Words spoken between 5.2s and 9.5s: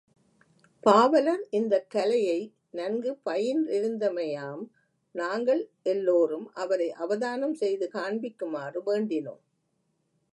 நாங்கள் எல்லோரும் அவரை அவதானம் செய்து காண்பிக்குமாறு வேண்டினோம்.